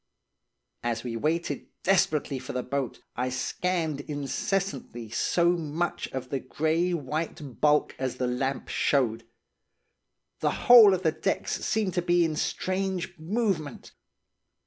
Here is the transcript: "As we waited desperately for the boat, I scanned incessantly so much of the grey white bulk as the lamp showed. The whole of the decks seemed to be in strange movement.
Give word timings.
"As 0.81 1.03
we 1.03 1.15
waited 1.15 1.67
desperately 1.83 2.39
for 2.39 2.53
the 2.53 2.63
boat, 2.63 3.03
I 3.15 3.29
scanned 3.29 3.99
incessantly 4.01 5.11
so 5.11 5.51
much 5.51 6.07
of 6.07 6.29
the 6.29 6.39
grey 6.39 6.91
white 6.91 7.61
bulk 7.61 7.95
as 7.99 8.15
the 8.15 8.25
lamp 8.25 8.67
showed. 8.67 9.27
The 10.39 10.65
whole 10.65 10.95
of 10.95 11.03
the 11.03 11.11
decks 11.11 11.63
seemed 11.63 11.93
to 11.93 12.01
be 12.01 12.25
in 12.25 12.35
strange 12.35 13.13
movement. 13.19 13.91